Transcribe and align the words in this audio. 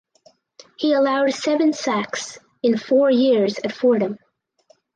He 0.79 0.93
allowed 0.93 1.31
seven 1.31 1.73
sacks 1.73 2.39
in 2.63 2.75
four 2.79 3.11
years 3.11 3.59
at 3.63 3.71
Fordham. 3.71 4.17